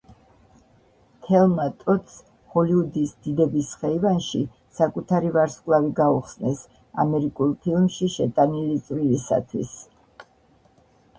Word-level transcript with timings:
თელმა 1.25 1.65
ტოდს 1.81 2.13
ჰოლივუდის 2.53 3.11
დიდების 3.25 3.73
ხეივანში 3.81 4.41
საკუთარი 4.79 5.29
ვარსკვლავი 5.35 5.91
გაუხსნეს 5.99 6.63
ამერიკულ 7.05 7.53
ფილმში 7.67 8.09
შეტანილი 8.15 8.79
წვლილისათვის. 8.89 9.77